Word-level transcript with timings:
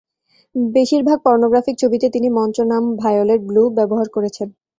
বেশিরভাগ 0.73 1.17
পর্নোগ্রাফিক 1.25 1.75
ছবিতে 1.79 2.07
তিনি 2.09 2.27
মঞ্চ 2.29 2.57
নাম 2.71 2.83
ভায়োলেট 3.01 3.41
ব্লু 3.49 3.63
ব্যবহার 3.77 4.07
করেছেন। 4.15 4.47